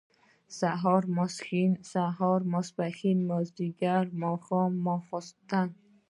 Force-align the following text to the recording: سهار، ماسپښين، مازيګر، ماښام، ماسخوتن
سهار، 0.59 1.03
ماسپښين، 2.51 3.19
مازيګر، 3.29 4.03
ماښام، 4.21 4.71
ماسخوتن 4.85 5.69